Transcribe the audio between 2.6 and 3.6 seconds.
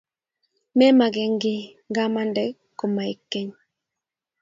komaek keny